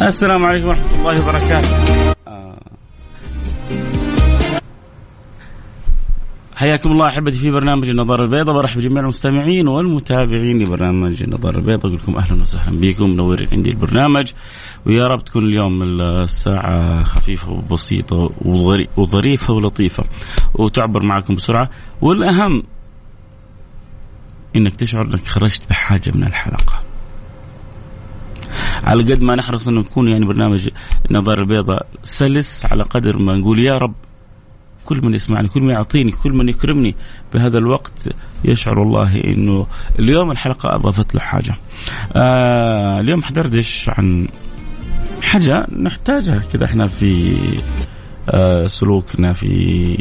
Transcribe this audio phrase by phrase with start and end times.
[0.00, 1.76] السلام عليكم ورحمة الله وبركاته.
[2.28, 2.58] آه.
[6.56, 11.86] حياكم الله أحبتي في برنامج النظاره البيضاء برحب بجميع المستمعين والمتابعين لبرنامج النظاره البيضاء.
[11.86, 14.32] أقول لكم أهلا وسهلا بكم منورين عندي البرنامج.
[14.86, 18.30] ويا رب تكون اليوم الساعة خفيفة وبسيطة
[18.96, 20.04] وظريفة ولطيفة
[20.54, 21.70] وتعبر معكم بسرعة.
[22.00, 22.62] والأهم
[24.56, 26.85] إنك تشعر إنك خرجت بحاجة من الحلقة.
[28.84, 30.68] على قد ما نحرص انه يكون يعني برنامج
[31.10, 33.94] النظاره البيضاء سلس على قدر ما نقول يا رب
[34.86, 36.94] كل من يسمعني كل من يعطيني كل من يكرمني
[37.34, 38.08] بهذا الوقت
[38.44, 39.66] يشعر الله إنه
[39.98, 41.54] اليوم الحلقة أضافت له حاجة.
[42.12, 44.28] آه اليوم حدردش عن
[45.22, 47.36] حاجة نحتاجها كذا إحنا في
[48.30, 49.96] آه سلوكنا في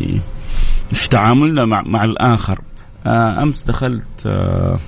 [0.94, 2.62] في تعاملنا مع مع الآخر.
[3.06, 4.80] آه أمس دخلت آه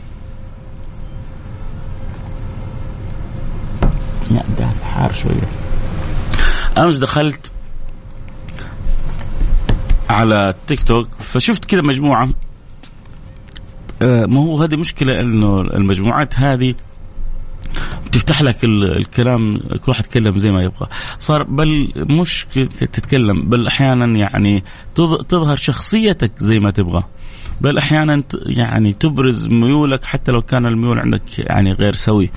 [4.31, 5.47] ده حار شوية.
[6.77, 7.51] أمس دخلت
[10.09, 12.29] على تيك توك فشفت كذا مجموعة
[14.01, 16.75] آه، ما هو هذه مشكلة إنه المجموعات هذه
[18.11, 20.87] تفتح لك الكلام كل واحد يتكلم زي ما يبغى.
[21.17, 22.47] صار بل مش
[22.79, 24.63] تتكلم بل أحيانا يعني
[25.29, 27.03] تظهر شخصيتك زي ما تبغى.
[27.61, 32.31] بل أحيانا يعني تبرز ميولك حتى لو كان الميول عندك يعني غير سوي.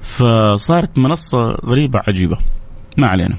[0.00, 2.38] فصارت منصة غريبة عجيبة.
[2.98, 3.36] ما علينا.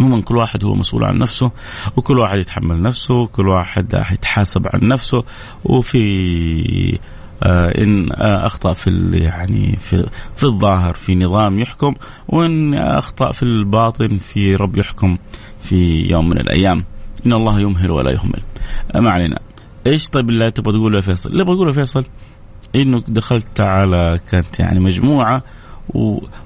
[0.00, 1.50] عموما كل واحد هو مسؤول عن نفسه
[1.96, 5.24] وكل واحد يتحمل نفسه كل واحد يتحاسب عن نفسه.
[5.64, 6.98] وفي
[7.42, 11.94] آه إن آه أخطأ في يعني في في الظاهر في نظام يحكم
[12.28, 15.18] وإن أخطأ في الباطن في رب يحكم
[15.60, 16.84] في يوم من الأيام.
[17.26, 18.42] إن الله يمهل ولا يهمل.
[18.94, 19.38] ما علينا.
[19.86, 22.04] إيش طيب اللي تبغى تقوله يا فيصل؟ اللي بقوله يا فيصل
[22.76, 25.42] إنه دخلت على كانت يعني مجموعة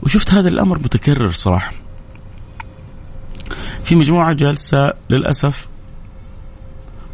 [0.03, 1.72] وشفت هذا الأمر متكرر صراحة.
[3.84, 5.69] في مجموعة جالسة للأسف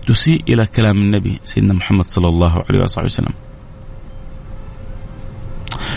[0.07, 3.35] تسيء إلى كلام النبي سيدنا محمد صلى الله عليه وصحبه وسلم.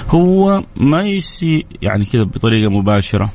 [0.08, 3.32] هو ما يسيء يعني كذا بطريقة مباشرة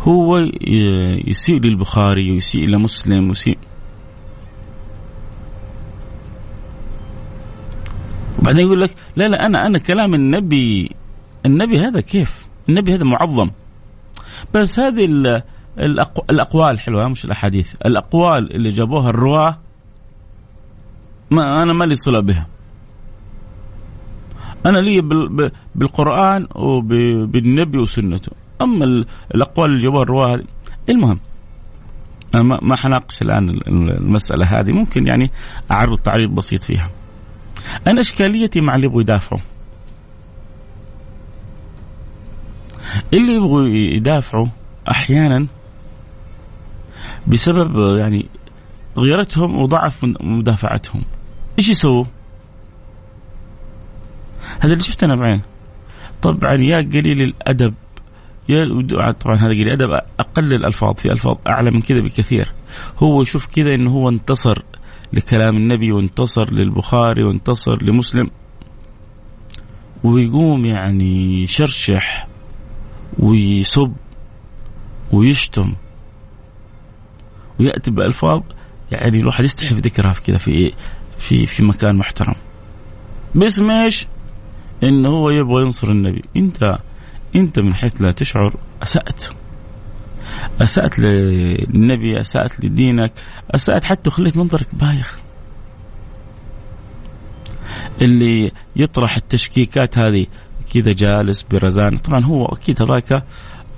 [0.00, 0.38] هو
[1.26, 3.58] يسيء للبخاري ويسيء إلى مسلم ويسيء
[8.40, 10.90] وبعدين يقول لك لا لا أنا أنا كلام النبي
[11.46, 13.50] النبي هذا كيف؟ النبي هذا معظم.
[14.54, 15.04] بس هذه
[16.30, 17.74] الأقوال حلوة مش الأحاديث.
[17.86, 19.58] الأقوال اللي جابوها الرواة
[21.30, 22.46] ما أنا ما لي صلة بها.
[24.66, 25.00] أنا لي
[25.74, 28.32] بالقرآن وبالنبي وسنته.
[28.62, 30.44] أما الأقوال اللي جابوها الرواة هذه
[30.88, 31.20] المهم
[32.36, 34.72] أنا ما حناقش الآن المسألة هذه.
[34.72, 35.30] ممكن يعني
[35.70, 36.90] أعرض تعريض بسيط فيها.
[37.86, 39.40] أنا إشكاليتي مع اللي يبغوا يدافعوا
[43.12, 44.46] اللي يبغوا يدافعوا
[44.90, 45.46] أحيانا
[47.26, 48.26] بسبب يعني
[48.96, 51.04] غيرتهم وضعف مدافعتهم.
[51.58, 52.04] إيش يسووا؟
[54.60, 55.42] هذا اللي شفته أنا بعين
[56.22, 57.74] طبعا يا قليل الأدب
[58.48, 62.48] يا طبعا هذا قليل الأدب أقل الألفاظ في ألفاظ أعلى من كذا بكثير.
[62.98, 64.62] هو يشوف كذا إنه هو انتصر.
[65.12, 68.30] لكلام النبي وانتصر للبخاري وانتصر لمسلم.
[70.04, 72.28] ويقوم يعني يشرشح
[73.18, 73.92] ويسب
[75.12, 75.74] ويشتم.
[77.60, 78.42] ويأتي بألفاظ
[78.90, 80.72] يعني الواحد يستحي في ذكرها كذا في
[81.18, 82.34] في في مكان محترم.
[83.34, 84.06] باسم إيش؟
[84.82, 86.24] إنه هو يبغى ينصر النبي.
[86.36, 86.78] إنت
[87.36, 89.24] إنت من حيث لا تشعر أسأت.
[90.60, 93.12] أسأت للنبي أسأت لدينك
[93.50, 95.20] أسأت حتى خليت منظرك بايخ.
[98.02, 100.26] اللي يطرح التشكيكات هذه
[100.74, 101.96] كذا جالس برزان.
[101.96, 103.24] طبعا هو أكيد هذاك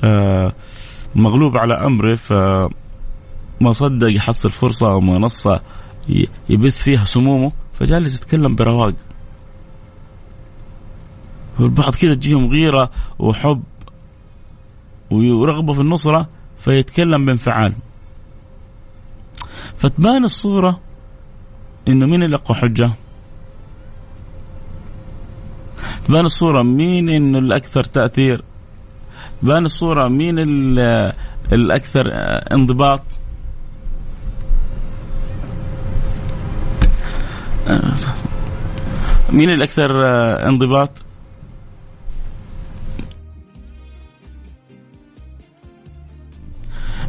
[0.05, 0.53] آه
[1.15, 5.61] مغلوب على أمره فما صدق يحصل فرصة أو منصة
[6.49, 8.95] يبث فيها سمومه فجالس يتكلم برواق.
[11.59, 13.63] والبعض كذا تجيهم غيرة وحب
[15.11, 16.29] ورغبة في النصرة
[16.65, 17.75] فيتكلم بانفعال
[19.77, 20.81] فتبان الصورة
[21.89, 22.93] إنه مين اللي اقوى حجة؟
[26.07, 28.45] تبان الصورة مين إنه الأكثر تأثير؟
[29.43, 30.39] بان الصورة مين
[31.53, 32.05] الأكثر
[32.53, 33.03] انضباط
[39.33, 39.91] مين الأكثر
[40.49, 41.05] انضباط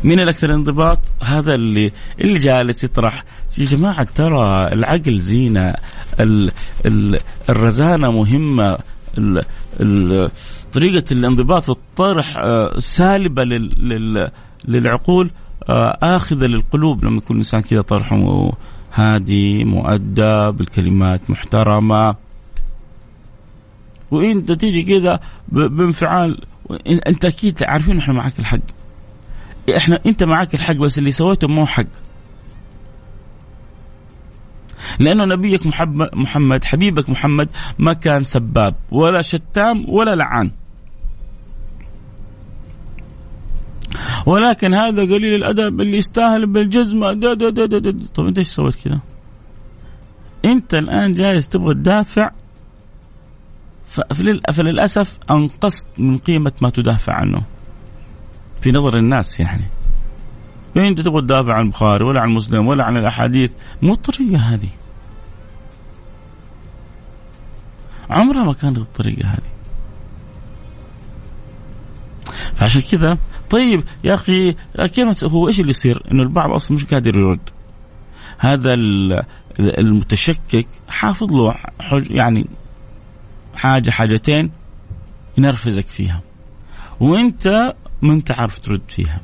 [0.04, 3.24] مين الأكثر انضباط؟ هذا اللي اللي جالس يطرح.
[3.58, 5.74] يا جماعة ترى العقل زينة
[6.20, 6.52] ال
[6.86, 7.20] ال
[7.50, 8.78] الرزانة مهمة
[9.18, 9.44] ال
[9.82, 10.32] ال
[10.74, 14.32] طريقة الانضباط والطرح آه، سالبة لل لل
[14.68, 15.32] للعقول
[15.70, 17.06] آه، آخذة للقلوب.
[17.06, 18.52] لما يكون الإنسان كذا طرحه
[18.94, 22.16] هادي مؤدب الكلمات محترمة.
[24.12, 25.20] وإنت تيجي كذا
[25.50, 26.42] بانفعال.
[26.88, 28.83] أنت أكيد عارفين إحنا معك الحق.
[29.70, 31.86] إحنا أنت معك الحق بس اللي سويته مو حق
[35.00, 35.68] لأنه نبيك
[36.14, 37.50] محمد حبيبك محمد
[37.80, 40.52] ما كان سباب ولا شتام ولا لعان
[44.26, 48.06] ولكن هذا قليل الأدب اللي يستاهل بالجزمه دا دا دا دا دا.
[48.16, 49.00] طب أنت إيش سويت كذا؟
[50.46, 52.32] أنت الآن جالس تبغى تدافع
[54.54, 57.44] فللأسف أنقصت من قيمة ما تدافع عنه.
[58.64, 59.68] في نظر الناس يعني.
[60.76, 64.70] يعني أنت تبغى تدافع عن البخاري ولا عن مسلم ولا عن الأحاديث مو الطريقة هذه.
[68.10, 69.54] عمرها ما كانت الطريقة هذه.
[72.56, 73.18] فعشان كذا
[73.50, 77.50] طيب يا أخي كيف هو إيش اللي يصير؟ إنه البعض أصلا مش قادر يرد.
[78.38, 78.74] هذا
[79.60, 81.56] المتشكك حافظ له
[82.10, 82.48] يعني
[83.56, 84.52] حاجة حاجتين
[85.38, 86.22] ينرفزك فيها.
[87.00, 89.22] وأنت ما انت عارف ترد فيها.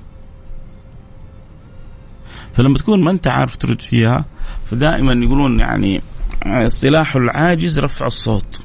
[2.53, 4.25] فلما تكون ما انت عارف ترد فيها
[4.65, 6.01] فدائما يقولون يعني
[6.43, 8.59] اصطلاح العاجز رفع الصوت.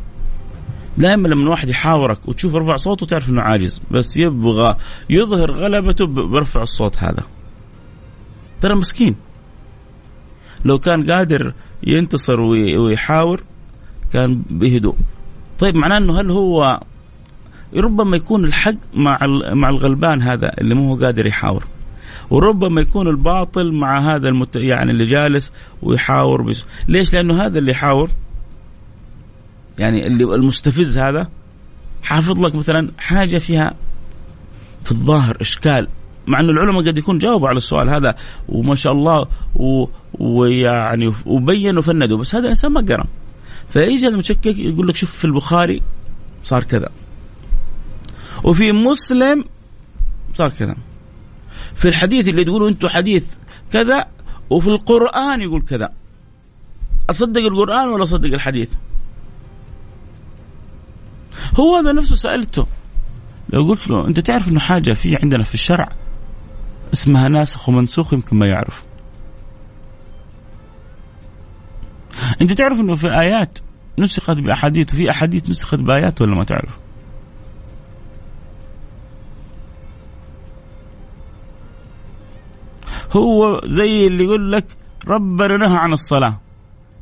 [0.98, 4.76] دائما لما واحد يحاورك وتشوف رفع صوته تعرف إنه عاجز بس يبغى
[5.10, 7.22] يظهر غلبته برفع الصوت هذا.
[8.60, 9.16] ترى مسكين.
[10.64, 11.54] لو كان قادر
[11.86, 13.42] ينتصر ويحاور
[14.12, 14.96] كان بهدوء
[15.58, 16.80] طيب معناه إنه هل هو
[17.76, 19.18] ربما يكون الحق مع
[19.52, 21.66] مع الغلبان هذا اللي مو قادر يحاور.
[22.30, 24.56] وربما يكون الباطل مع هذا المت...
[24.56, 26.64] يعني اللي جالس ويحاور بس.
[26.88, 28.10] ليش؟ لأنه هذا اللي يحاور.
[29.78, 31.28] يعني اللي المستفز هذا
[32.02, 33.74] حافظ لك مثلا حاجة فيها
[34.84, 35.88] في الظاهر إشكال.
[36.26, 38.14] مع إنه العلماء قد يكون جاوبوا على السؤال هذا
[38.48, 39.86] وما شاء الله و...
[40.14, 42.18] ويعني وبينوا وفندوا.
[42.18, 43.06] بس هذا الإنسان ما قرأ.
[43.68, 45.82] فيجي المشكك يقول لك شوف في البخاري
[46.42, 46.88] صار كذا.
[48.44, 49.44] وفي مسلم
[50.34, 50.76] صار كذا.
[51.74, 53.24] في الحديث اللي تقولوا أنتم حديث
[53.72, 54.06] كذا
[54.50, 55.92] وفي القرآن يقول كذا.
[57.10, 58.72] أصدق القرآن ولا أصدق الحديث؟
[61.60, 62.66] هو هذا نفسه سألته.
[63.50, 65.88] لو قلت له أنت تعرف أنه حاجة في عندنا في الشرع
[66.92, 68.82] اسمها ناسخ ومنسوخ يمكن ما يعرف.
[72.40, 73.58] أنت تعرف أنه في آيات
[73.98, 76.83] نسخت بأحاديث وفي أحاديث نسخت بآيات ولا ما تعرف؟
[83.16, 84.66] هو زي اللي يقول لك
[85.08, 86.40] ربنا نهى عن الصلاة.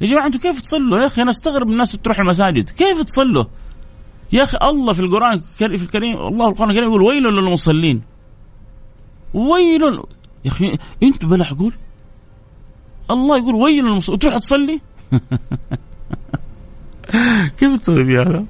[0.00, 2.70] يا جماعة أنتم كيف تصلوا؟ يا أخي أنا أستغرب الناس تروح المساجد.
[2.70, 3.44] كيف تصلوا؟
[4.32, 8.03] يا أخي الله في القرآن في الكريم الله القرآن الكريم يقول ويل للمصلين.
[9.35, 9.83] ويل
[10.45, 11.73] يا أخي أنت بلا حقول
[13.11, 14.81] الله يقول ويل للمصلين وتروح تصلي؟
[17.59, 18.45] كيف تسوي بهذا؟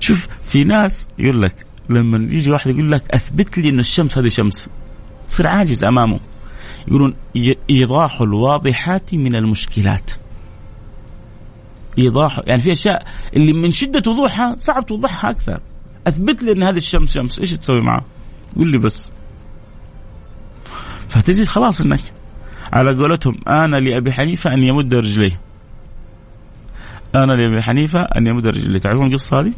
[0.00, 4.28] شوف في ناس يقول لك لما يجي واحد يقول لك أثبت لي إن الشمس هذه
[4.28, 4.68] شمس.
[5.30, 6.20] تصير عاجز أمامه.
[6.88, 7.14] يقولون
[7.70, 10.10] إيضاح الواضحات من المشكلات.
[11.98, 13.06] إيضاح يعني في أشياء
[13.36, 15.60] اللي من شدة وضوحها صعب توضحها أكثر.
[16.06, 18.04] أثبت لي إن هذه الشمس شمس إيش تسوي معه؟
[18.56, 19.10] قول لي بس.
[21.08, 22.00] فتجد خلاص إنك
[22.72, 25.40] على قولتهم أنا لأبي حنيفة أن يمد رجليه.
[27.14, 28.78] أنا لأبي حنيفة أن يمد رجليه.
[28.78, 29.52] تعرفون القصة هذه؟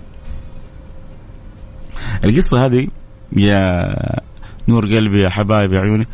[2.25, 2.89] القصة هذه
[3.37, 4.23] يا
[4.69, 6.07] نور قلبي يا حبايبي يا عيوني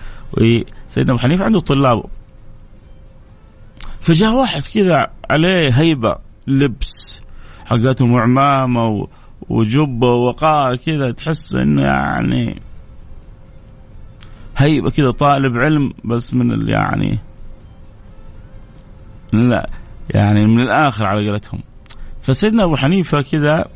[0.86, 2.04] سيدنا أبو حنيفة عنده طلاب.
[4.00, 7.22] فجاء واحد كذا عليه هيبة لبس
[7.66, 9.08] حقتهم وعمامة
[9.48, 12.62] وجبة ووقار كذا تحس إنه يعني
[14.56, 17.18] هيبة كذا طالب علم بس من يعني
[19.32, 19.70] لا
[20.14, 21.60] يعني من الآخر على قولتهم.
[22.22, 23.66] فسيدنا أبو حنيفة كذا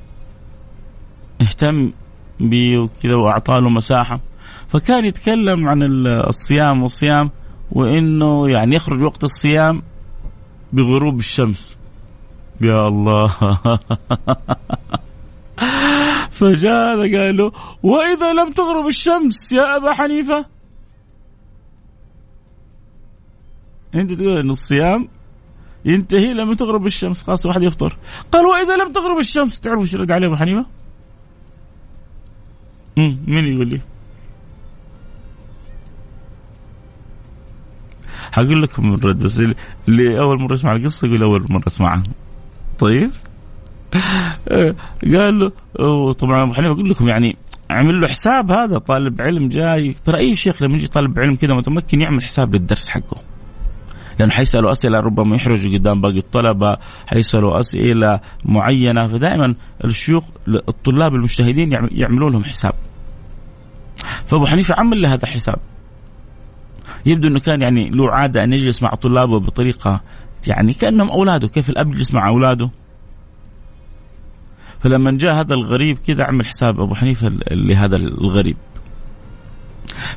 [1.41, 1.93] اهتم
[2.41, 4.21] بيه وكذا واعطاه له مساحة.
[4.73, 7.31] فكان يتكلم عن الصيام والصيام
[7.73, 9.83] وإنه يعني يخرج وقت الصيام
[10.73, 11.77] بغروب الشمس.
[12.61, 13.37] يا الله.
[16.39, 17.53] فجاء قال له
[17.83, 20.47] وإذا لم تغرب الشمس يا أبا حنيفة؟
[23.95, 25.09] أنت تقول إن الصيام
[25.85, 27.23] ينتهي لما تغرب الشمس.
[27.23, 27.97] خلاص واحد يفطر.
[28.33, 30.67] قال وإذا لم تغرب الشمس تعرف إيش رد عليه أبو حنيفة؟
[32.97, 33.92] مين يقول لي؟
[38.33, 39.43] حقول لكم الرد بس
[39.89, 42.03] اللي أول مرة يسمع القصة يقول أول مرة أسمعها.
[42.79, 43.11] طيب؟
[45.15, 47.37] قال له طبعا أبو حنيفة أقول لكم يعني
[47.71, 49.97] عمل له حساب هذا طالب علم جاي.
[50.05, 53.17] ترى أي شيخ لما يجي طالب علم كذا متمكن يعمل حساب للدرس حقه.
[54.19, 59.09] لأنه حيسألوا أسئلة ربما يحرجوا قدام باقي الطلبة حيسألوا أسئلة معينة.
[59.09, 62.73] فدائما الشيوخ الطلاب المجتهدين يعملون لهم حساب.
[64.27, 65.59] فأبو حنيفة عمل له هذا الحساب
[67.07, 70.01] يبدو إنه كان يعني له عادة أن يجلس مع طلابه بطريقة
[70.47, 71.49] يعني كأنهم أولاده.
[71.49, 72.71] كيف الأب يجلس مع أولاده؟
[74.81, 78.57] فلما جاء هذا الغريب كذا عمل حساب أبو حنيفة لهذا الغريب.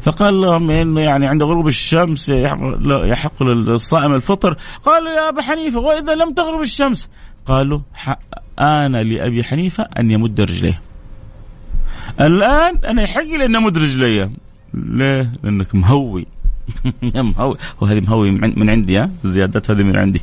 [0.01, 2.29] فقال لهم إنه يعني عند غروب الشمس
[3.09, 4.57] يحق للصائم الفطر.
[4.85, 7.09] قالوا يا أبا حنيفة وإذا لم تغرب الشمس؟
[7.45, 7.79] قالوا
[8.59, 10.81] آن لأبي حنيفة أن يمد رجليه.
[12.21, 14.31] الآن أنا يحق لي أن أمد رجلي.
[14.73, 16.25] ليه؟ لأنك مهوي.
[17.37, 20.21] مهوي وهذه مهوي من عندي ها؟ الزيادات هذه من عندي.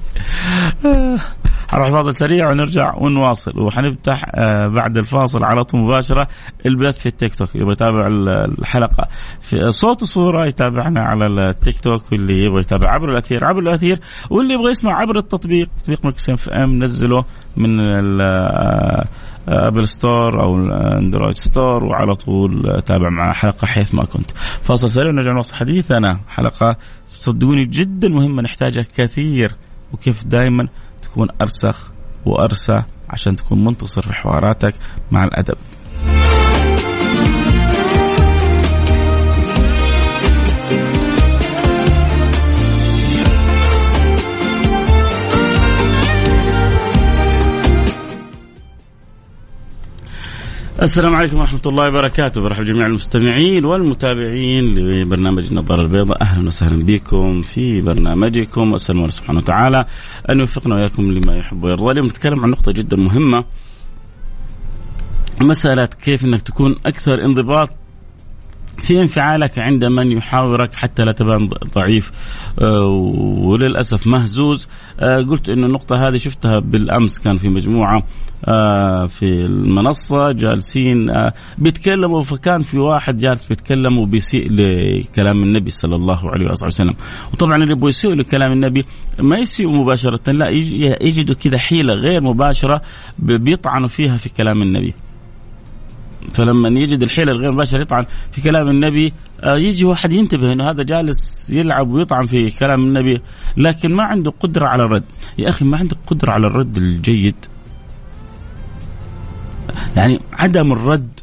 [1.69, 3.61] حنروح فاصل سريع ونرجع ونواصل.
[3.61, 6.29] وحنفتح آه، بعد الفاصل على طول مباشرة
[6.67, 7.49] البث في التيك توك.
[7.55, 9.09] يبغى يتابع الحلقة
[9.41, 13.99] في صوت وصورة يتابعنا على التيك توك واللي يبغى يتابع عبر الأثير عبر الأثير.
[14.31, 17.25] واللي يبغى يسمع عبر التطبيق تطبيق Mix FM نزله
[17.57, 17.81] من
[19.49, 20.57] Apple Store أو
[20.99, 24.31] Android Store وعلى طول تابع معنا حلقة حيث ما كنت.
[24.63, 29.55] فاصل سريع ونرجع نواصل حديثنا حلقة صدقوني جدا مهمة نحتاجها كثير
[29.93, 30.69] وكيف دائما
[31.03, 31.93] تكون أرسخ
[32.27, 34.75] وأرسى عشان تكون منتصر في حواراتك
[35.11, 35.57] مع الأدب.
[50.83, 52.41] السلام عليكم ورحمة الله وبركاته.
[52.41, 56.23] برحب جميع المستمعين والمتابعين لبرنامج النظارة البيضاء.
[56.23, 58.73] أهلا وسهلا بكم في برنامجكم.
[58.73, 59.87] وأسأل الله سبحانه وتعالى
[60.31, 61.93] أن يوفقنا وإياكم لما يحب ويرضى.
[61.93, 63.45] اليوم نتكلم عن نقطة جدا مهمة.
[65.41, 67.71] مسألة كيف أنك تكون أكثر انضباط
[68.79, 72.12] في انفعالك عند من يحاورك حتى لا تبان ضعيف
[72.62, 72.87] آه،
[73.39, 74.69] وللأسف مهزوز.
[75.01, 78.07] آه، قلت إنه النقطة هذه شفتها بالأمس كان في مجموعة
[79.09, 81.07] في المنصة جالسين
[81.59, 86.95] بيتكلموا فكان في واحد جالس بيتكلم وبيسيء لكلام النبي صلى الله عليه وسلم.
[87.33, 88.85] وطبعا اللي يسيئوا لكلام النبي
[89.19, 90.49] ما يسيئوا مباشرة لا
[91.03, 92.83] يجدوا كذا حيلة غير مباشرة
[93.19, 94.95] بيطعنوا فيها في كلام النبي.
[96.35, 100.83] فلما يجد الحيلة الغير مباشرة يطعن في كلام النبي آه، يجي واحد ينتبه إنه هذا
[100.83, 103.21] جالس يلعب ويطعن في كلام النبي
[103.57, 105.05] لكن ما عنده قدرة على الرد.
[105.39, 107.35] يا أخي ما عندك قدرة على الرد الجيد.
[109.97, 111.21] يعني عدم الرد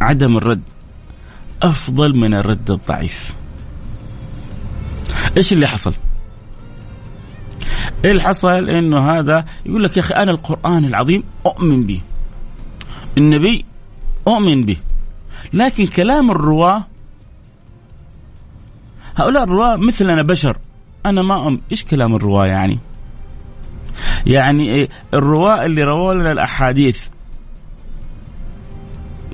[0.00, 0.62] عدم الرد
[1.62, 3.34] أفضل من الرد الضعيف.
[5.36, 5.94] إيش اللي حصل؟
[8.04, 12.00] إيه اللي حصل؟ إنه هذا يقول لك يا أخي أنا القرآن العظيم أؤمن به.
[13.18, 13.64] النبي
[14.28, 14.76] أؤمن به.
[15.52, 16.84] لكن كلام الرواة
[19.16, 20.58] هؤلاء الرواة مثلنا بشر
[21.06, 22.78] أنا ما أم إيش كلام الرواة يعني؟
[24.26, 26.98] يعني إيه الرواة اللي رووا لنا الأحاديث.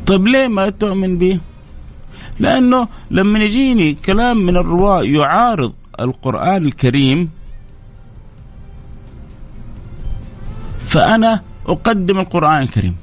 [0.06, 1.40] طيب ليه ما تؤمن به؟
[2.38, 7.30] لأنه لما يجيني كلام من الرواة يعارض القرآن الكريم
[10.80, 12.96] فأنا أقدم القرآن الكريم.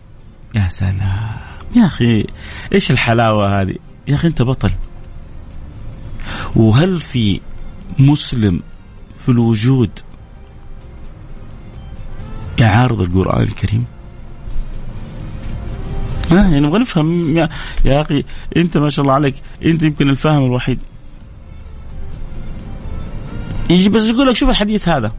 [0.55, 1.39] يا سلام!
[1.75, 2.25] يا أخي
[2.73, 3.75] إيش الحلاوة هذه؟
[4.07, 4.71] يا أخي أنت بطل.
[6.55, 7.41] وهل في
[7.99, 8.61] مسلم
[9.17, 9.99] في الوجود
[12.63, 13.85] يعارض القرآن الكريم؟
[16.31, 17.37] ها يعني نبغى نفهم.
[17.37, 17.49] يا,
[17.85, 18.23] يا أخي
[18.57, 20.79] أنت ما شاء الله عليك أنت يمكن الفاهم الوحيد.
[23.69, 25.11] يجي بس يقول لك شوف الحديث هذا.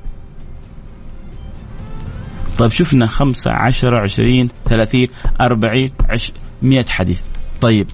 [2.58, 5.08] طيب شفنا خمسة عشرة عشرين ثلاثين
[5.40, 6.32] أربعين عش
[6.62, 7.22] مئة حديث.
[7.60, 7.86] طيب.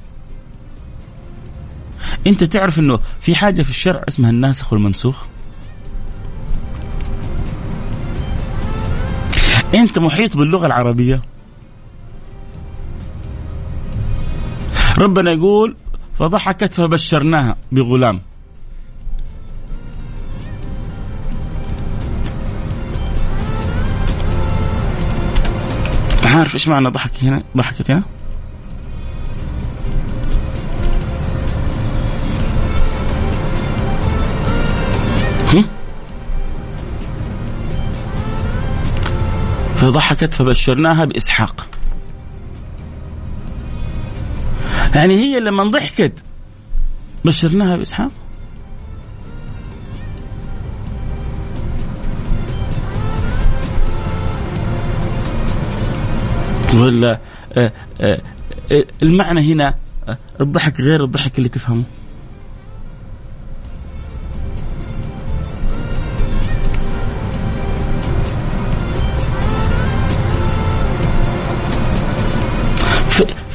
[2.27, 5.27] أنت تعرف أنه في حاجة في الشرع اسمها الناسخ والمنسوخ؟
[9.75, 11.23] أنت محيط باللغة العربية.
[14.99, 15.77] ربنا يقول
[16.19, 18.23] فضحكت فبشرناها بغلام.
[26.25, 28.03] عارف إيش معنى ضحك هنا ضحكت هنا؟
[39.81, 41.67] فضحكت فبشرناها بإسحاق.
[44.95, 46.25] يعني هي لما ضحكت
[47.25, 48.11] بشرناها بإسحاق.
[56.75, 57.19] ولا
[57.57, 58.21] آه، آه،
[58.73, 59.75] آه، المعنى هنا
[60.41, 61.83] الضحك غير الضحك اللي تفهمه.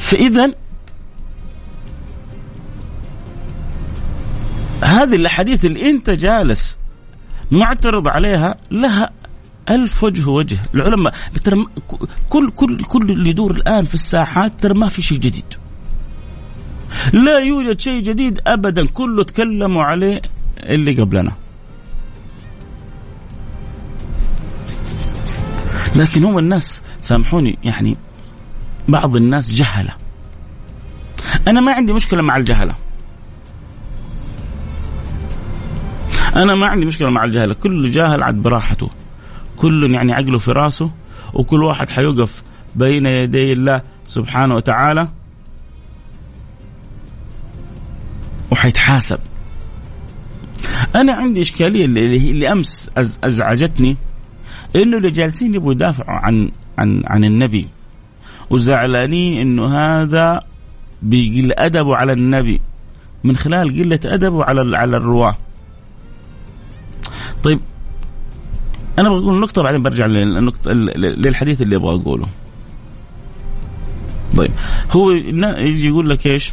[0.06, 0.50] فإذا
[4.84, 6.78] هذه الأحاديث اللي أنت جالس
[7.50, 9.10] معترض عليها لها
[9.70, 10.58] ألف وجه وجه.
[10.74, 11.66] العلماء ترى
[12.28, 15.44] كل كل كل اللي يدور الآن في الساحات ترى ما في شيء جديد.
[17.12, 18.86] لا يوجد شيء جديد أبدا.
[18.86, 20.22] كله تكلموا عليه
[20.60, 21.32] اللي قبلنا.
[25.96, 27.96] لكن هم الناس سامحوني يعني
[28.88, 29.92] بعض الناس جهلة.
[31.48, 32.74] أنا ما عندي مشكلة مع الجهلة.
[36.36, 37.54] أنا ما عندي مشكلة مع الجهلة.
[37.54, 38.90] كل جاهل عاد براحته.
[39.56, 40.90] كل يعني عقله في راسه
[41.34, 42.42] وكل واحد حيوقف
[42.74, 45.08] بين يدي الله سبحانه وتعالى
[48.50, 49.18] وحيتحاسب.
[50.96, 52.90] أنا عندي إشكالية اللي, اللي أمس
[53.24, 53.96] أزعجتني
[54.76, 57.68] إنه اللي جالسين يبغوا يدافعوا عن عن عن النبي
[58.50, 60.40] وزعلانين إنه هذا
[61.02, 62.60] بيقل أدبه على النبي
[63.24, 65.36] من خلال قلة أدبه على على الرواة.
[67.42, 67.60] طيب
[68.98, 72.26] أنا بقول نقطة بعدين برجع للنقطه للحديث اللي أبغى أقوله.
[74.36, 74.50] طيب
[74.90, 76.52] هو يجي يقول لك إيش؟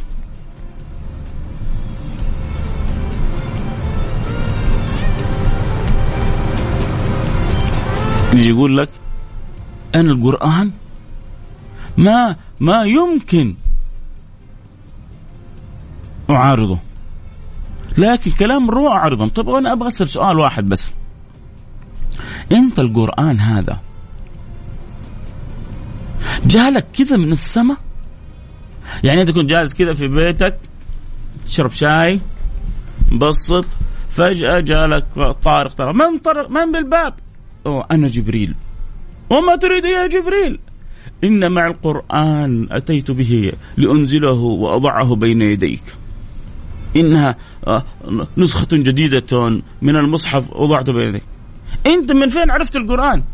[8.32, 8.88] يجي يقول لك
[9.94, 10.72] أنا القرآن
[11.96, 13.54] ما ما يمكن
[16.30, 16.78] أعارضه.
[17.98, 20.92] لكن كلام الروح أعرضهم طب أنا أبغى أسأل سؤال واحد بس.
[22.52, 23.80] أنت القرآن هذا
[26.46, 27.76] جالك كذا من السماء؟
[29.04, 30.58] يعني أنت كنت جالس كذا في بيتك
[31.44, 32.20] تشرب شاي
[33.10, 33.64] مبسط
[34.08, 35.06] فجأة جالك
[35.42, 37.14] طارق طارق من طرق؟ من بالباب؟
[37.66, 38.54] أوه أنا جبريل.
[39.30, 40.58] وما تريد يا جبريل؟
[41.24, 45.82] إن مع القرآن أتيت به لأنزله وأضعه بين يديك.
[46.96, 47.36] إنها
[47.66, 47.84] آه،
[48.36, 51.24] نسخة جديدة من المصحف وضعته بين يديك.
[51.86, 53.24] أنت من فين عرفت القرآن؟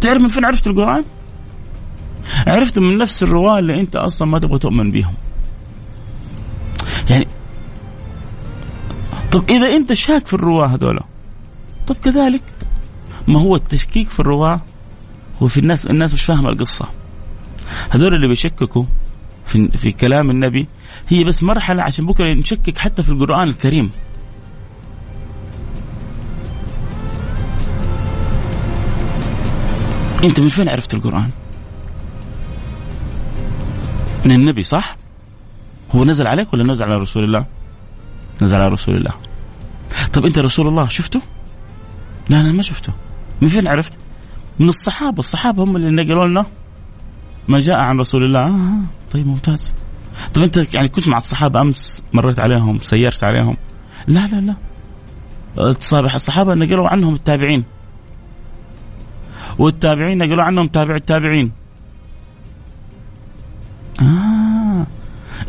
[0.00, 1.04] تعرف من فين عرفت القرآن؟
[2.46, 5.14] عرفت من نفس الرواة اللي أنت أصلا ما تبغى تؤمن بهم
[7.10, 7.28] يعني
[9.32, 11.02] طب إذا أنت شاك في الرواة هذولا
[11.86, 12.42] طب كذلك
[13.28, 14.60] ما هو التشكيك في الرواة؟
[15.42, 16.88] هو في الناس الناس مش فاهمة القصة.
[17.90, 18.84] هذول اللي بيشككوا
[19.46, 20.66] في في كلام النبي
[21.08, 23.90] هي بس مرحلة عشان بكرة نشكك حتى في القرآن الكريم.
[30.24, 31.30] انت من فين عرفت القرآن؟
[34.24, 34.96] من النبي صح؟
[35.94, 37.46] هو نزل عليك ولا نزل على رسول الله؟
[38.42, 39.12] نزل على رسول الله.
[40.12, 41.20] طب انت رسول الله شفته؟
[42.28, 42.92] لا أنا ما شفته.
[43.40, 43.98] من فين عرفت؟
[44.58, 45.18] من الصحابة.
[45.18, 46.46] الصحابة هم اللي نقلوا لنا
[47.48, 48.40] ما جاء عن رسول الله.
[48.40, 48.80] آه
[49.12, 49.74] طيب ممتاز.
[50.34, 53.56] طيب أنت يعني كنت مع الصحابة أمس مريت عليهم سيرت عليهم؟
[54.06, 54.56] لا لا لا.
[56.14, 57.64] الصحابه نقلوا عنهم التابعين.
[59.58, 61.52] والتابعين نقلوا عنهم تابع التابعين.
[64.02, 64.86] آه.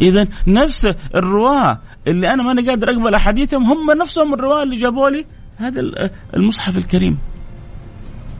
[0.02, 5.26] إذا نفس الرواة اللي أنا ماني قادر أقبل أحاديثهم هم نفسهم الرواة اللي جابوا لي
[5.58, 7.18] هذا المصحف الكريم.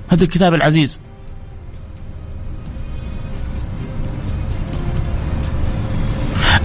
[0.08, 1.00] هذا الكتاب العزيز.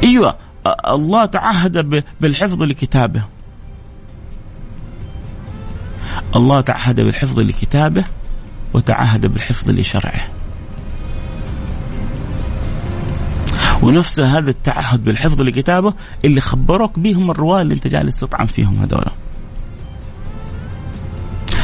[0.03, 0.37] أيوه
[0.87, 3.25] الله تعهد بالحفظ لكتابه.
[6.37, 8.05] الله تعهد بالحفظ لكتابه
[8.75, 10.29] وتعهد بالحفظ لشرعه.
[13.83, 19.05] ونفس هذا التعهد بالحفظ لكتابه اللي خبروك بهم الرواه اللي انت جالس تطعن فيهم هذول.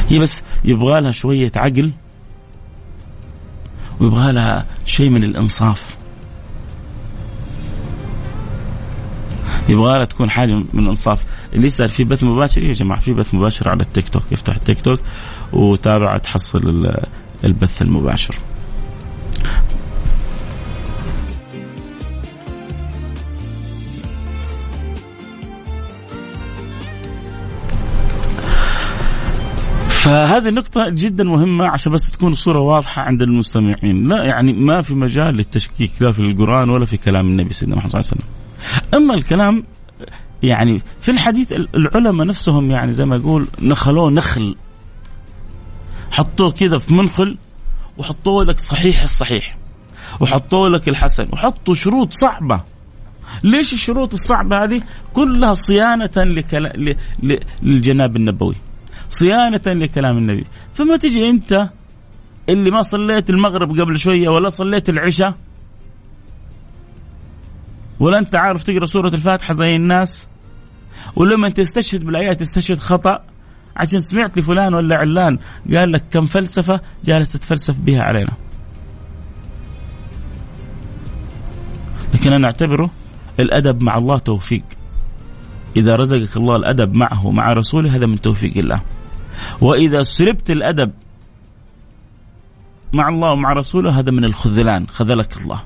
[0.09, 1.93] هي بس يبغى لها شوية عقل
[4.01, 5.97] ويبغى لها شيء من الإنصاف.
[9.69, 11.25] يبغى لها تكون حاجة من الإنصاف.
[11.55, 14.23] اللي يسأل في بث مباشر يا جماعة في بث مباشر على التيك توك.
[14.33, 15.01] يفتح التيك توك
[15.53, 16.93] وتابع تحصل
[17.45, 18.35] البث المباشر.
[30.09, 34.95] فهذه النقطة جدا مهمة عشان بس تكون الصورة واضحة عند المستمعين، لا يعني ما في
[34.95, 39.03] مجال للتشكيك لا في القرآن ولا في كلام النبي سيدنا محمد صلى الله عليه وسلم.
[39.03, 39.65] أما الكلام
[40.43, 44.57] يعني في الحديث العلماء نفسهم يعني زي ما يقول نخلوه نخل.
[46.11, 47.39] حطوه كذا في منخل
[47.99, 49.57] وحطوه لك صحيح الصحيح
[50.21, 52.61] وحطوا لك الحسن وحطوا شروط صعبة.
[53.43, 56.69] ليش الشروط الصعبة هذه؟ كلها صيانة لكلا...
[56.77, 56.97] ل...
[57.63, 58.55] للجناب النبوي.
[59.09, 60.45] صيانة لكلام النبي.
[60.75, 61.69] فما تجي أنت
[62.49, 65.35] اللي ما صليت المغرب قبل شوية ولا صليت العشاء؟
[68.01, 70.27] ولا أنت عارف تقرأ سورة الفاتحة زي الناس؟
[71.17, 73.25] ولما تستشهد بالآيات تستشهد خطأ؟
[73.77, 75.39] عشان سمعت لفلان ولا علان
[75.75, 78.33] قال لك كم فلسفة جالس تتفلسف بها علينا.
[82.15, 82.91] لكن أنا أعتبره
[83.41, 84.65] الأدب مع الله توفيق.
[85.77, 88.81] إذا رزقك الله الأدب معه ومع رسوله هذا من توفيق الله.
[89.61, 90.91] وإذا سلبت الأدب
[92.93, 95.63] مع الله ومع رسوله هذا من الخذلان خذلك الله.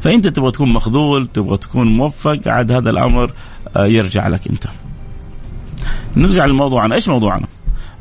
[0.00, 3.32] فأنت تبغى تكون مخذول تبغى تكون موفق عاد هذا الأمر
[3.76, 4.64] آه، يرجع لك أنت.
[6.16, 6.94] نرجع لموضوعنا.
[6.94, 7.46] إيش موضوعنا؟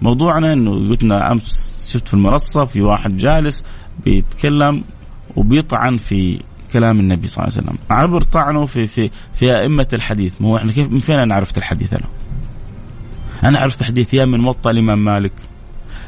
[0.01, 3.65] موضوعنا إنه قلنا أمس شفت في المنصة في واحد جالس
[4.05, 4.83] بيتكلم
[5.35, 6.39] وبيطعن في
[6.73, 7.79] كلام النبي صلى الله عليه وسلم.
[7.89, 10.41] عبر طعنه في في في أئمة الحديث.
[10.41, 12.07] ما هو إحنا كيف من فين أنا عرفت الحديث أنا؟
[13.43, 15.31] أنا عرفت حديث يا من موطا الإمام مالك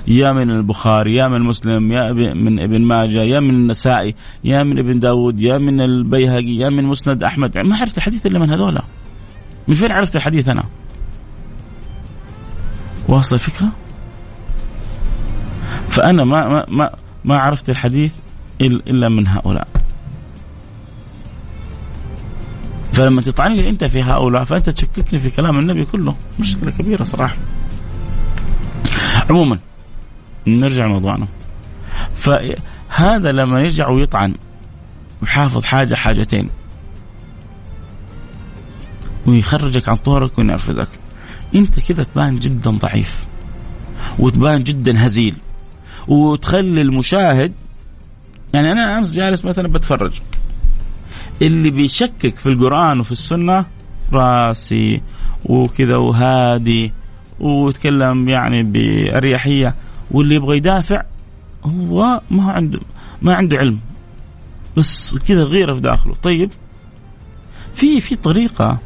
[0.08, 4.80] يا من البخاري يا من مسلم يا من ابن ماجه يا من النسائي يا من
[4.80, 7.58] ابن داود يا من البيهقي يا من مسند أحمد.
[7.58, 8.84] ما عرفت الحديث إلا من هذولا.
[9.68, 10.64] من فين عرفت الحديث أنا؟
[13.08, 13.70] واصل الفكرة؟
[15.90, 16.90] فأنا ما ما ما,
[17.26, 18.14] ما عرفت الحديث
[18.62, 19.68] إلا من هؤلاء.
[22.94, 26.16] فلما تطعني انت في هؤلاء فأنت تشككني في كلام النبي كله.
[26.40, 27.38] مشكلة كبيرة صراحة.
[29.30, 29.60] عموما
[30.48, 31.28] نرجع لموضوعنا.
[32.14, 34.36] فهذا لما يرجع ويطعن
[35.22, 36.50] ويحافظ حاجة حاجتين.
[39.26, 40.88] ويخرجك عن طورك وينرفزك.
[41.56, 43.26] انت كده تبان جدا ضعيف.
[44.20, 45.36] وتبان جدا هزيل.
[46.08, 47.54] وتخلي المشاهد
[48.54, 50.22] يعني أنا أمس جالس مثلا بتفرج.
[51.42, 53.66] اللي بيشكك في القرآن وفي السنة
[54.14, 55.02] راسي
[55.46, 56.94] وكذا وهادي
[57.40, 59.76] ويتكلم يعني بأريحية
[60.12, 61.04] واللي يبغى يدافع
[61.66, 62.80] هو ما عنده
[63.22, 63.80] ما عنده علم.
[64.78, 66.14] بس كذا غيره في داخله.
[66.14, 66.52] طيب
[67.74, 68.80] في في طريقة.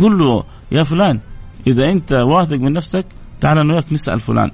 [0.00, 1.20] قل له يا فلان
[1.66, 3.06] إذا أنت واثق من نفسك
[3.40, 4.50] تعال أنا وياك نسأل فلان.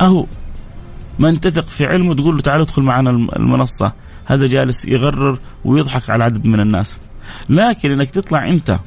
[0.00, 0.26] أهو.
[1.18, 3.92] من تثق في علمه تقول له تعال ادخل معنا المنصة.
[4.24, 6.98] هذا جالس يغرر ويضحك على عدد من الناس.
[7.48, 8.78] لكن إنك تطلع أنت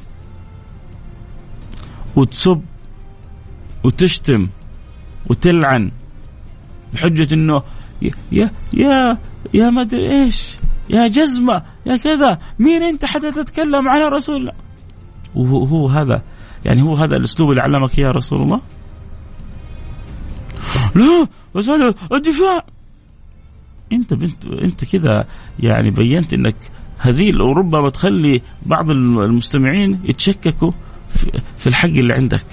[2.16, 2.62] وتسب
[3.84, 4.48] وتشتم
[5.26, 5.90] وتلعن
[6.92, 7.62] بحجة إنه
[8.32, 9.18] يا يا
[9.54, 10.56] يا ما أدري إيش
[10.90, 14.52] يا جزمة يا كذا مين أنت حتى تتكلم على رسول الله؟
[15.34, 16.22] وهو هو هذا
[16.64, 18.60] يعني هو هذا الأسلوب اللي علمك يا رسول الله؟
[20.94, 22.66] لا بس هذا الدفاع.
[23.92, 25.26] أنت بنت أنت كذا
[25.60, 26.56] يعني بينت إنك
[27.00, 30.72] هزيل وربما تخلي بعض المستمعين يتشككوا
[31.56, 32.44] في الحق اللي عندك.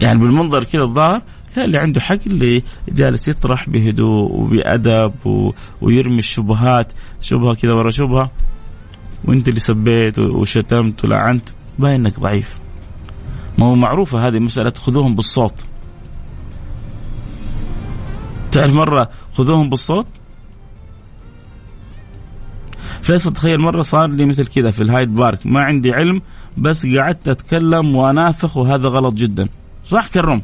[0.00, 1.22] يعني بالمنظر كذا الظاهر
[1.56, 5.52] لا اللي عنده حق اللي جالس يطرح بهدوء وبأدب و...
[5.80, 8.30] ويرمي الشبهات شبهة كذا ورا شبهة.
[9.24, 12.61] وأنت اللي سبيت وشتمت ولعنت باين إنك ضعيف.
[13.58, 15.66] ما هو معروفة هذه مسألة خذوهم بالصوت.
[18.52, 20.06] تعرف مرة خذوهم بالصوت؟
[23.02, 25.46] فيصل تخيل مرة صار لي مثل كذا في ال Hyde Park.
[25.46, 26.22] ما عندي علم
[26.56, 29.48] بس قعدت أتكلم وأنافخ وهذا غلط جدا.
[29.84, 30.42] صح كرم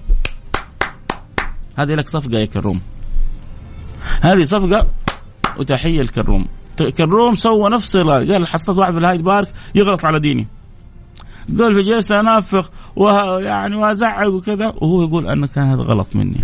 [1.79, 2.81] هذه لك صفقة يا كرم
[4.21, 4.87] هذه صفقة
[5.59, 6.47] وتحية لكرم
[6.97, 10.47] كرم سوى نفس قال حصلت واحد في ال Hyde Park يغلط على ديني.
[11.59, 16.41] قال في جلست انافخ ويعني وأزعق وكذا وهو يقول أن كان هذا غلط مني.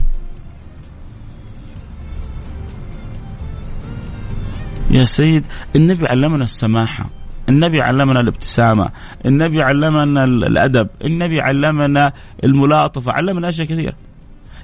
[4.90, 5.44] يا سيد
[5.76, 7.06] النبي علمنا السماحة
[7.48, 8.90] النبي علمنا الابتسامة
[9.26, 12.12] النبي علمنا الأدب النبي علمنا
[12.44, 13.94] الملاطفة علمنا أشياء كثيرة.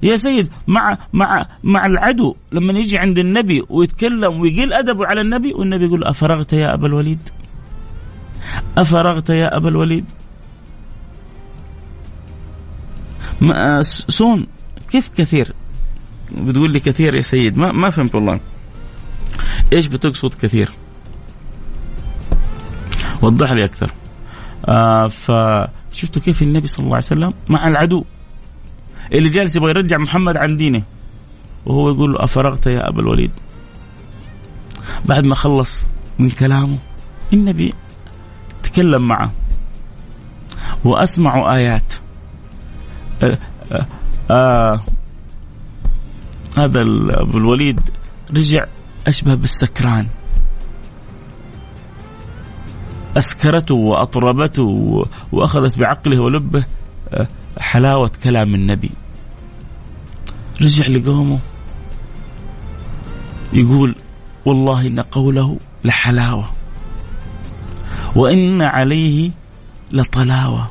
[0.02, 5.52] يا سيد مع مع مع العدو لما يجي عند النبي ويتكلم ويقل ادبه على النبي
[5.52, 7.28] والنبي يقول أفرغت يا أبا الوليد؟
[8.78, 10.04] أفرغت يا أبا الوليد؟
[14.08, 14.46] سون
[14.90, 15.54] كيف كثير؟
[16.32, 18.40] بتقول لي كثير يا سيد ما ما فهمت والله.
[19.72, 20.70] إيش بتقصد كثير؟
[23.22, 23.90] وضح لي أكثر.
[24.68, 28.04] آه فشفتوا كيف النبي صلى الله عليه وسلم مع العدو؟
[29.12, 30.82] اللي جالس يبغى يرجع محمد عن دينه.
[31.66, 33.30] وهو يقول له أفرغت يا أبا الوليد؟
[35.04, 36.78] بعد ما خلص من كلامه
[37.32, 37.74] النبي
[38.62, 39.32] تكلم معه.
[40.84, 41.94] وأسمع آيات.
[43.22, 43.38] آه
[44.30, 44.80] آه
[46.58, 46.80] هذا
[47.20, 47.80] أبو الوليد
[48.30, 48.66] رجع
[49.06, 50.06] أشبه بالسكران.
[53.16, 54.64] أسكرته وأطربته
[55.32, 56.64] وأخذت بعقله ولبه
[57.08, 57.28] آه،
[57.58, 58.90] حلاوة كلام النبي.
[60.62, 61.38] رجع لقومه
[63.52, 63.94] يقول
[64.44, 66.50] والله إن قوله لحلاوة
[68.16, 69.30] وإن عليه
[69.92, 70.70] لطلاوة.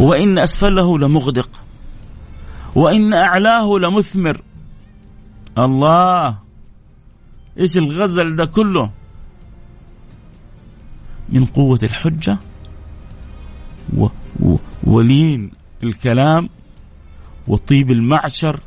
[0.00, 1.48] وإن أسفله لمغدق
[2.74, 4.40] وإن أعلاه لمثمر.
[5.58, 6.38] الله
[7.58, 8.90] إيش الغزل ده كله؟
[11.28, 12.38] من قوة الحجة
[13.96, 14.06] و
[14.40, 15.50] و ولين
[15.82, 16.48] الكلام
[17.48, 18.60] وطيب المعشر.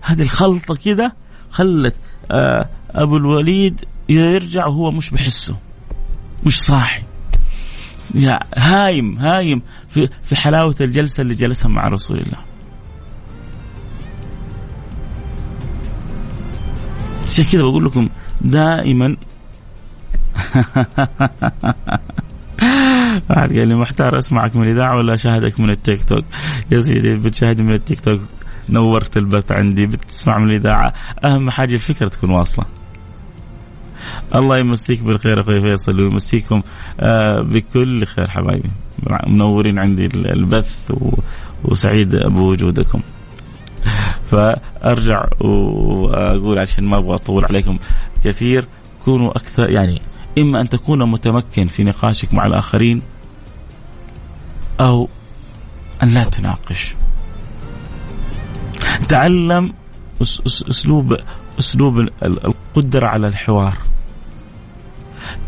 [0.00, 1.14] هذه الخلطة كده
[1.50, 1.96] خلت
[2.30, 5.56] آه أبو الوليد يرجع وهو مش بحسه
[6.46, 7.02] مش صاحي.
[8.56, 12.38] هايم هايم في في حلاوة الجلسة اللي جلسها مع رسول الله.
[17.26, 18.08] عشان كذا بقول لكم
[18.40, 19.16] دائما.
[23.30, 26.24] واحد قال لي محتار أسمعك من الاذاعه ولا أشاهدك من التيك توك.
[26.70, 28.20] يا سيدي بتشاهد من التيك توك؟
[28.68, 30.92] نورت البث عندي بتسمع من الإذاعة.
[31.24, 32.64] أهم حاجة الفكرة تكون واصلة.
[34.34, 36.62] الله يمسيك بالخير أخوي فيصل ويمسيكم
[37.00, 38.70] آه بكل خير حبايبي.
[39.26, 40.92] منورين عندي البث
[41.64, 43.02] وسعيد بوجودكم
[44.30, 47.78] فأرجع وأقول عشان ما أبغى أطول عليكم
[48.24, 48.64] كثير
[49.04, 50.00] كونوا أكثر يعني
[50.38, 53.02] إما أن تكون متمكن في نقاشك مع الآخرين
[54.80, 55.08] أو
[56.02, 56.94] أن لا تناقش.
[59.08, 59.72] تعلم
[60.70, 61.16] اسلوب
[61.58, 63.74] أسلوب القدرة على الحوار.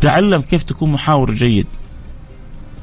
[0.01, 1.67] تعلم كيف تكون محاور جيد.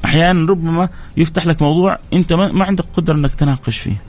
[0.05, 4.01] أحيانا ربما يفتح لك موضوع أنت ما عندك قدرة إنك تناقش فيه.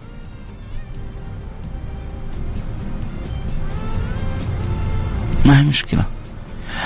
[5.45, 6.05] ما هي مشكلة.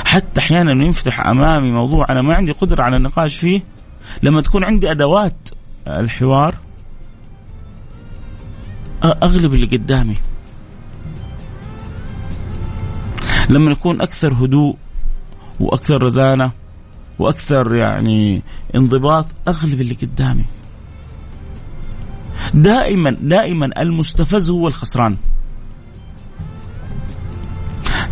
[0.05, 3.63] حتى أحيانا ينفتح أمامي موضوع أنا ما عندي قدرة على النقاش فيه
[4.23, 5.49] لما تكون عندي أدوات
[5.89, 6.55] الحوار
[9.05, 10.17] أغلب اللي قدامي.
[13.51, 14.77] لما نكون أكثر هدوء
[15.61, 16.53] وأكثر رزانة
[17.19, 18.43] وأكثر يعني
[18.75, 20.45] انضباط أغلب اللي قدامي.
[22.55, 25.17] دائما دائما المستفز هو الخسران.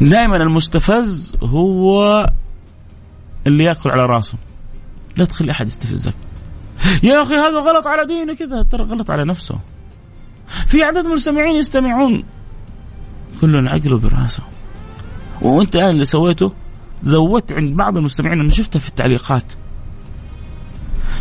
[0.01, 2.31] دائما المستفز هو
[3.47, 4.39] اللي يأكل على راسه.
[5.17, 6.15] لا تخلي أحد يستفزك.
[7.03, 8.63] يا أخي هذا غلط على دينه كذا.
[8.63, 9.59] ترى غلط على نفسه.
[10.67, 12.25] في عدد مستمعين يستمعون.
[13.41, 14.43] كل عقله براسه.
[15.43, 16.53] وأنت الآن اللي سويته؟
[17.03, 19.53] زودت عند بعض المستمعين أنا شفتها في التعليقات.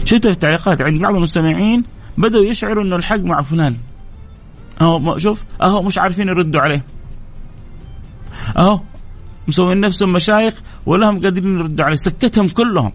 [0.04, 1.84] شفتها في التعليقات عند بعض المستمعين
[2.18, 3.78] بدأوا يشعروا إنه الحق مع فلان.
[4.82, 6.84] أهو شوف أهو مش عارفين يردوا عليه.
[8.58, 8.82] أهو
[9.48, 10.54] مسوين نفسهم مشايخ
[10.86, 12.92] ولا هم قادرين يردوا عليه سكتهم كلهم.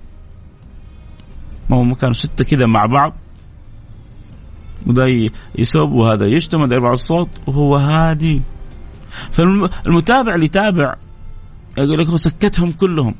[1.71, 3.14] ما هم كانوا ستة كذا مع بعض.
[4.87, 8.42] وده يسب وهذا يشتم وهذا يرفع الصوت وهو هادي.
[9.31, 10.95] فالمتابع اللي يتابع
[11.78, 13.14] يقول لك هو سكتهم كلهم.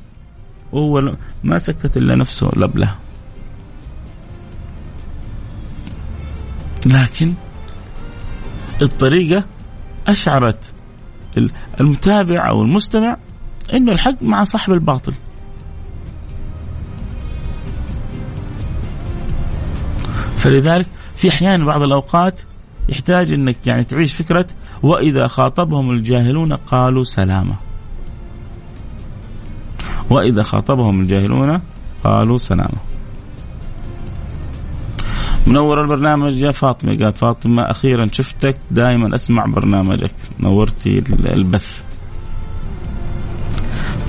[0.71, 2.95] وهو ما سكت إلا نفسه لبلة.
[6.85, 7.33] لكن
[8.81, 9.45] الطريقة
[10.07, 10.71] أشعرت
[11.79, 13.17] المتابع أو المستمع
[13.73, 15.13] إنه الحق مع صاحب الباطل.
[20.37, 22.41] فلذلك في أحيانا بعض الأوقات
[22.89, 24.47] يحتاج إنك يعني تعيش فكرة
[24.83, 27.55] وإذا خاطبهم الجاهلون قالوا سلاما
[30.09, 31.61] وإذا خاطبهم الجاهلون
[32.03, 32.77] قالوا سلاما
[35.47, 36.97] منور البرنامج يا فاطمة.
[36.97, 40.11] قالت فاطمة أخيرا شفتك دائما أسمع برنامجك.
[40.39, 41.83] نورتي البث.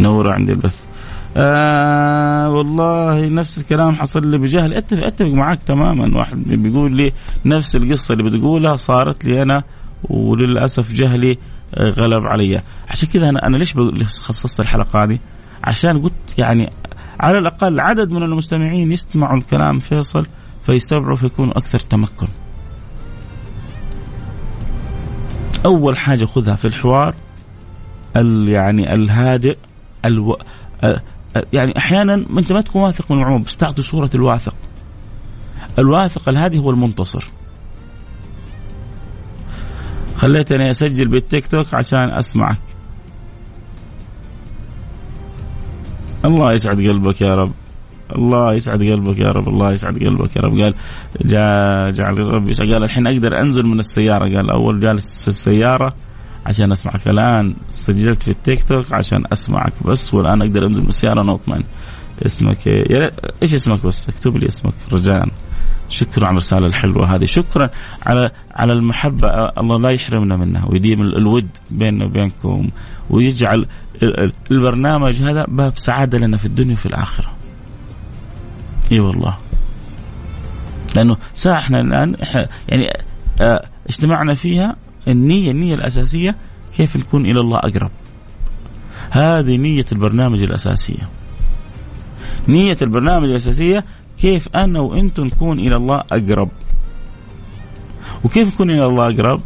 [0.00, 0.74] نورة عندي البث.
[1.36, 4.74] آه والله نفس الكلام حصل لي بجهل.
[4.74, 6.18] اتفق أتفق معك تماما.
[6.18, 7.12] واحد بيقول لي
[7.44, 9.62] نفس القصة اللي بتقولها صارت لي أنا
[10.04, 11.38] وللأسف جهلي
[11.78, 12.60] غلب علي.
[12.88, 15.18] عشان كذا أنا أنا ليش خصصت الحلقة هذه؟
[15.64, 16.70] عشان قلت يعني
[17.20, 20.26] على الأقل عدد من المستمعين يسمعوا الكلام فيصل
[20.62, 22.28] فيستوعبوا فيكونوا أكثر تمكن.
[25.66, 27.14] أول حاجة خذها في الحوار
[28.16, 29.56] ال يعني الهادئ
[30.04, 30.38] ألو...
[31.52, 34.54] يعني أحيانا أنت ما تكون واثق من المعلومة بس تعطي صورة الواثق.
[35.78, 37.30] الواثق الهادي هو المنتصر.
[40.16, 42.73] خليتني أسجل بالتيك توك عشان أسمعك.
[46.24, 47.52] الله يسعد قلبك يا رب.
[48.16, 49.48] الله يسعد قلبك يا رب.
[49.48, 50.60] الله يسعد قلبك يا رب.
[50.60, 50.74] قال
[51.24, 54.36] جاء جعل ربي قال الحين أقدر أنزل من السيارة.
[54.36, 55.94] قال أول جالس في السيارة
[56.46, 61.20] عشان اسمعك الان سجلت في التيك توك عشان أسمعك بس والآن أقدر أنزل من السيارة.
[61.20, 61.64] أنا أطمئن.
[62.26, 63.10] اسمك يا
[63.42, 65.28] إيش اسمك بس؟ اكتب لي اسمك رجاء
[65.88, 67.24] شكرا على الرسالة الحلوة هذه.
[67.24, 67.70] شكرا
[68.06, 69.28] على على المحبة.
[69.60, 70.66] الله لا يحرمنا منها.
[70.68, 72.70] ويديم الود بيننا وبينكم.
[73.10, 73.66] ويجعل
[74.50, 77.32] البرنامج هذا باب سعادة لنا في الدنيا وفي الآخرة.
[78.92, 79.38] إي والله.
[80.96, 82.16] لأنه ساعة إحنا الآن
[82.68, 82.88] يعني
[83.40, 84.76] آه اجتمعنا فيها
[85.08, 86.36] النية النية الأساسية
[86.76, 87.90] كيف نكون إلى الله أقرب.
[89.10, 91.08] هذه نية البرنامج الأساسية.
[92.48, 93.84] نية البرنامج الأساسية
[94.20, 96.50] كيف أنا وإنتم نكون إلى الله أقرب.
[98.24, 99.40] وكيف نكون إلى الله أقرب؟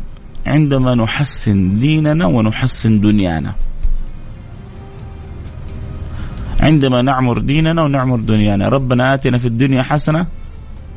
[0.46, 3.54] عندما نحسن ديننا ونحسن دنيانا.
[6.60, 8.68] عندما نعمر ديننا ونعمر دنيانا.
[8.68, 10.26] ربنا آتنا في الدنيا حسنة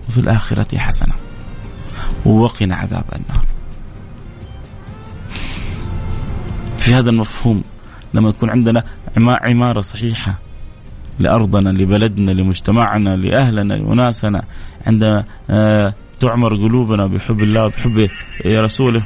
[0.10, 1.14] وفي الآخرة حسنة.
[2.26, 3.46] ووقنا عذاب النار.
[6.78, 7.64] في هذا المفهوم
[8.14, 8.84] لما يكون عندنا
[9.18, 10.40] عمارة صحيحة
[11.20, 14.44] لأرضنا لبلدنا لمجتمعنا لأهلنا لأناسنا
[14.88, 18.08] عندما آه، تعمر قلوبنا بحب الله وبحب
[18.46, 19.04] رسوله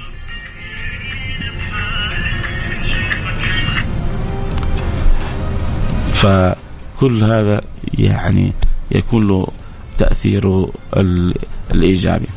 [6.26, 7.62] فكل هذا
[7.94, 8.54] يعني
[8.92, 9.48] يكون له
[9.98, 10.72] تأثيره
[11.72, 12.28] الإيجابي.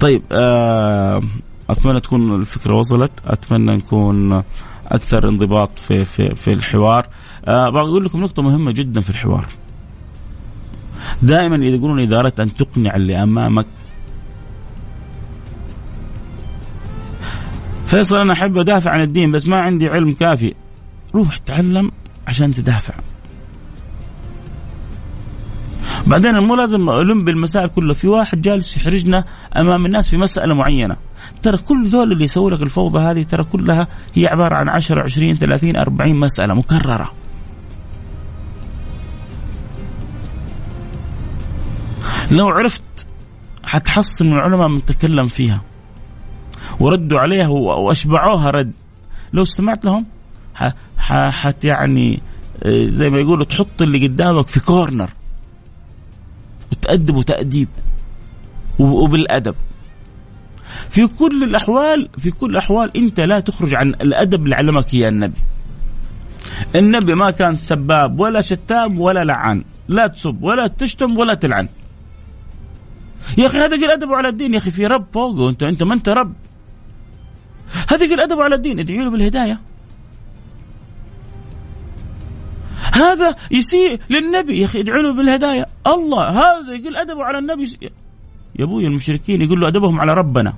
[0.00, 1.22] طيب آه،
[1.70, 3.12] أتمنى تكون الفكرة وصلت.
[3.26, 4.42] أتمنى نكون
[4.86, 7.06] أكثر انضباط في, في, في الحوار.
[7.44, 9.46] أه بقول لكم نقطة مهمة جدا في الحوار.
[11.22, 13.66] دائما إذا يقولون إذا أردت أن تقنع اللي أمامك.
[17.86, 20.54] فيصل أنا أحب أدافع عن الدين بس ما عندي علم كافي.
[21.14, 21.90] روح تعلم.
[22.26, 22.94] عشان تدافع.
[26.06, 29.24] بعدين مو لازم الم بالمسائل كلها في واحد جالس يحرجنا
[29.56, 30.96] أمام الناس في مسألة معينة.
[31.42, 35.34] ترى كل دول اللي يسووا لك الفوضى هذه ترى كلها هي عبارة عن 10 20
[35.34, 37.12] 30 40 مسألة مكررة.
[42.30, 43.06] لو عرفت
[43.64, 45.62] حتحصل من العلماء من تكلم فيها.
[46.80, 48.72] وردوا عليها وأشبعوها رد.
[49.32, 50.06] لو استمعت لهم
[51.30, 52.20] حت يعني
[52.62, 55.10] آه، زي ما يقولوا تحط اللي قدامك في كورنر
[56.72, 57.68] وتأدبه تأديب
[58.78, 59.54] وبالأدب.
[60.90, 65.40] في كل الأحوال في كل الأحوال أنت لا تخرج عن الأدب اللي علمك إياه النبي.
[66.74, 69.64] النبي ما كان سباب ولا شتام ولا لعان.
[69.88, 71.68] لا تسب ولا تشتم ولا تلعن.
[73.38, 74.54] يا أخي هذا قل ادبه على الدين.
[74.54, 75.48] يا أخي في رب فوقه.
[75.48, 76.32] انت أنت ما أنت رب.
[77.88, 78.78] هذا قل ادبه على الدين.
[78.78, 79.60] ادعي له بالهداية.
[82.96, 87.78] هذا يسيء للنبي يا أخي ادعوا له بالهدايه الله هذا يقول أدبه على النبي.
[88.58, 90.54] يا أبوي المشركين يقول له أدبهم على ربنا.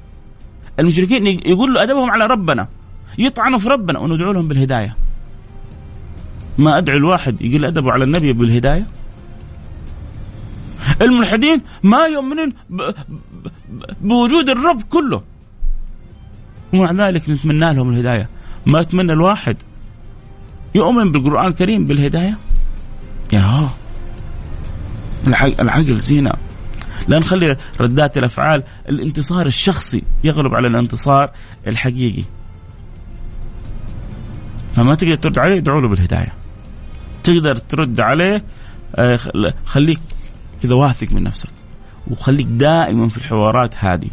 [0.78, 2.68] المشركين يقول له أدبهم على ربنا.
[3.18, 3.98] يطعنوا في ربنا.
[3.98, 4.96] وندعو لهم بالهدايه
[6.58, 8.86] ما أدعو الواحد يقول أدبه على النبي بالهداية؟
[11.02, 12.52] الملحدين ما يؤمنون
[14.00, 15.22] بوجود الرب كله.
[16.72, 18.28] ومع ذلك نتمنى لهم الهداية.
[18.66, 19.56] ما أتمنى الواحد
[20.74, 22.36] يؤمن بالقرآن الكريم بالهداية؟
[23.32, 23.68] يا
[25.60, 26.32] العقل زينة.
[27.08, 31.30] لا نخلي ردات الأفعال الانتصار الشخصي يغلب على الانتصار
[31.66, 32.24] الحقيقي.
[34.76, 36.32] فما تقدر ترد عليه ادعوا له بالهداية.
[37.24, 38.44] تقدر ترد عليه
[38.96, 39.18] آه،
[39.64, 40.00] خليك
[40.62, 41.48] كذا واثق من نفسك.
[42.10, 44.08] وخليك دائما في الحوارات هذه.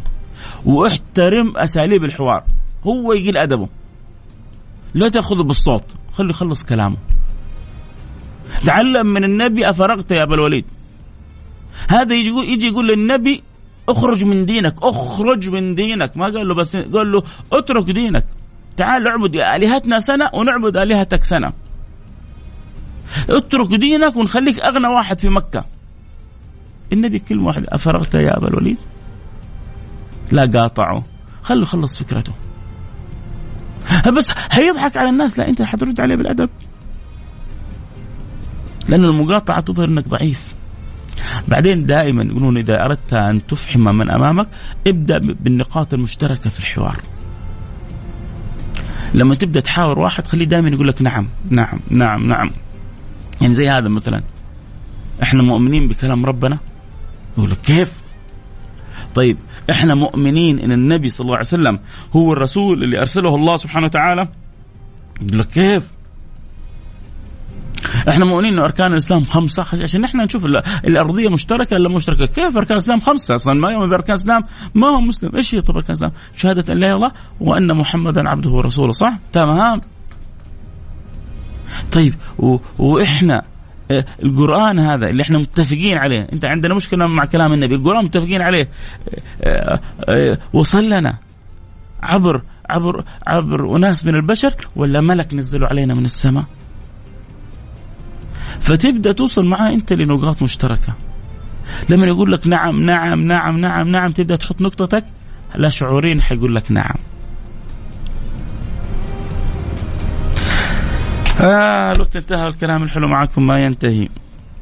[0.64, 2.44] واحترم أساليب الحوار.
[2.84, 3.68] هو يقل أدبه.
[4.96, 5.94] لا تاخذه بالصوت.
[6.12, 6.96] خليه يخلص كلامه.
[8.64, 10.64] تعلم من النبي أفرغت يا أبا الوليد.
[11.88, 13.42] هذا يجي يقول, يجي يقول للنبي
[13.88, 16.16] اخرج من دينك اخرج من دينك.
[16.16, 17.22] ما قال له بس قال له
[17.52, 18.26] اترك دينك.
[18.76, 21.52] تعال اعبد آلهتنا سنة ونعبد آلهتك سنة.
[23.30, 25.64] اترك دينك ونخليك أغنى واحد في مكة.
[26.92, 28.78] النبي كلمة واحدة أفرغت يا أبا الوليد؟
[30.32, 31.04] لا قاطعه.
[31.42, 32.32] خلوا يخلص فكرته.
[34.16, 35.38] بس حيضحك على الناس.
[35.38, 36.50] لا انت حترد عليه بالأدب.
[38.88, 40.54] لأن المقاطعة تظهر إنك ضعيف.
[41.48, 44.48] بعدين دائما يقولون إذا أردت أن تفحم من أمامك
[44.86, 46.96] ابدأ بالنقاط المشتركة في الحوار.
[49.14, 52.50] لما تبدأ تحاور واحد خليه دائما يقول لك نعم نعم نعم نعم.
[53.40, 54.22] يعني زي هذا مثلا.
[55.22, 56.58] إحنا مؤمنين بكلام ربنا.
[57.38, 58.05] يقول لك كيف؟
[59.16, 59.36] طيب
[59.70, 61.78] إحنا مؤمنين إن النبي صلى الله عليه وسلم
[62.16, 64.28] هو الرسول اللي أرسله الله سبحانه وتعالى؟
[65.22, 65.90] يقول لك كيف؟
[68.08, 70.44] إحنا مؤمنين إنه أركان الإسلام خمسة؟ عشان إحنا نشوف
[70.86, 74.42] الأرضية مشتركة ولا مشتركة؟ كيف أركان الإسلام خمسة أصلا؟ ما يؤمن باركان الإسلام
[74.74, 75.36] ما هو مسلم.
[75.36, 78.92] إيش هي طب أركان الإسلام؟ شهادة أن لا إله إلا الله وأن محمدا عبده ورسوله
[78.92, 79.80] صح؟ تمام.
[81.92, 82.56] طيب و...
[82.78, 83.42] وإحنا
[84.22, 86.28] القرآن هذا اللي إحنا متفقين عليه.
[86.32, 87.74] إنت عندنا مشكلة مع كلام النبي.
[87.74, 88.68] القرآن متفقين عليه.
[89.42, 91.16] آه، آه، وصل لنا
[92.02, 96.44] عبر عبر عبر أناس من البشر ولا ملك نزلوا علينا من السماء؟
[98.60, 100.94] فتبدأ توصل معاه أنت لنقاط مشتركة.
[101.88, 105.04] لما يقول لك نعم نعم نعم نعم نعم تبدأ تحط نقطتك
[105.54, 106.94] لا شعوريا حيقول لك نعم.
[111.40, 114.08] آه الوقت انتهى الكلام الحلو معكم ما ينتهي.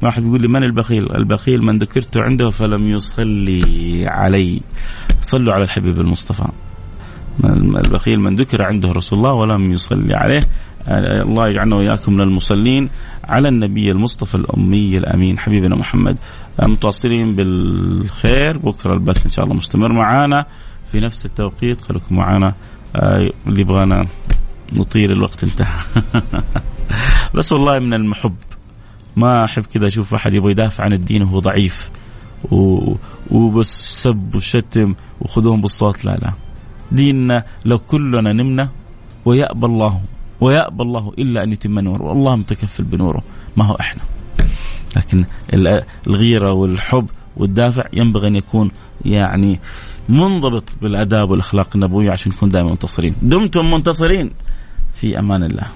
[0.01, 4.61] واحد بيقول لي من البخيل؟ البخيل من ذكرت عنده فلم يصلي علي.
[5.21, 6.45] صلوا على الحبيب المصطفى.
[7.43, 10.39] البخيل من ذكر عنده رسول الله ولم يصلي عليه.
[10.87, 12.89] آه، الله يجعلنا وإياكم من المصلين.
[13.23, 16.17] على النبي المصطفى الأمي الأمين حبيبنا محمد.
[16.59, 18.57] آه، متواصلين بالخير.
[18.57, 20.45] بكرة البث إن شاء الله مستمر معانا.
[20.91, 22.53] في نفس التوقيت خليكم معانا.
[22.95, 24.07] آه، اللي يبغانا
[24.73, 25.79] نطير الوقت انتهى.
[27.35, 28.35] بس والله من المحب.
[29.15, 31.91] ما أحب كذا أشوف أحد يبغى يدافع عن الدين وهو ضعيف.
[32.51, 32.93] و...
[33.31, 36.05] وبس سب وشتم وخذوهم بالصوت.
[36.05, 36.33] لا لا.
[36.91, 38.69] ديننا لو كلنا نمنا
[39.25, 40.01] ويأبى الله
[40.41, 42.03] ويأبى الله إلا أن يتم نوره.
[42.03, 43.23] والله متكفل بنوره.
[43.57, 44.01] ما هو إحنا.
[44.95, 45.25] لكن
[46.07, 48.71] الغيرة والحب والدافع ينبغي أن يكون
[49.05, 49.59] يعني
[50.09, 53.15] منضبط بالآداب والأخلاق النبوية عشان نكون دائما منتصرين.
[53.21, 54.31] دمتم منتصرين.
[54.95, 55.67] في أمان الله.